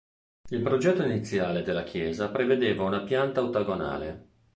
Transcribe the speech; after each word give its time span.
Il 0.49 0.63
progetto 0.63 1.03
iniziale 1.03 1.61
della 1.61 1.83
chiesa 1.83 2.31
prevedeva 2.31 2.85
una 2.85 3.03
pianta 3.03 3.39
ottagonale. 3.41 4.29